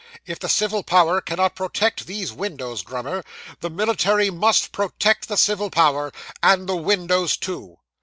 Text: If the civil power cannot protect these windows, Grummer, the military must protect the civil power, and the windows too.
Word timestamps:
If 0.25 0.39
the 0.39 0.49
civil 0.49 0.81
power 0.81 1.21
cannot 1.21 1.53
protect 1.55 2.07
these 2.07 2.33
windows, 2.33 2.81
Grummer, 2.81 3.23
the 3.59 3.69
military 3.69 4.31
must 4.31 4.71
protect 4.71 5.27
the 5.27 5.37
civil 5.37 5.69
power, 5.69 6.11
and 6.41 6.65
the 6.67 6.75
windows 6.75 7.37
too. 7.37 7.77